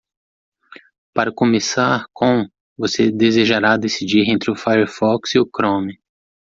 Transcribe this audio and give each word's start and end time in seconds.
Para 1.13 1.31
começar 1.31 2.05
com?, 2.11 2.47
você 2.75 3.11
desejará 3.11 3.77
decidir 3.77 4.27
entre 4.31 4.49
o 4.49 4.55
Firefox 4.55 5.35
e 5.35 5.39
o 5.39 5.45
Chrome. 5.45 6.01